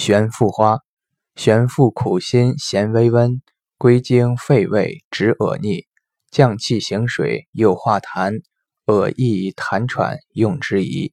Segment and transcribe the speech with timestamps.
[0.00, 0.78] 玄附花，
[1.34, 3.42] 玄附苦辛咸微温，
[3.76, 5.84] 归经肺胃，止恶逆，
[6.30, 8.40] 降气行水，又化痰，
[8.86, 11.12] 恶易痰喘，用之宜。